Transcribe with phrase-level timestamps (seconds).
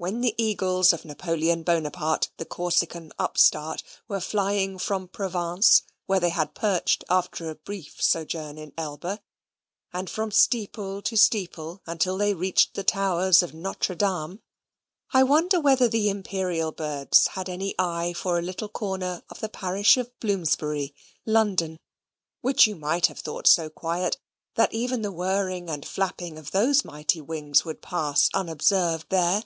[0.00, 6.28] When the eagles of Napoleon Bonaparte, the Corsican upstart, were flying from Provence, where they
[6.30, 9.20] had perched after a brief sojourn in Elba,
[9.92, 14.38] and from steeple to steeple until they reached the towers of Notre Dame,
[15.12, 19.48] I wonder whether the Imperial birds had any eye for a little corner of the
[19.48, 20.94] parish of Bloomsbury,
[21.26, 21.76] London,
[22.40, 24.16] which you might have thought so quiet,
[24.54, 29.42] that even the whirring and flapping of those mighty wings would pass unobserved there?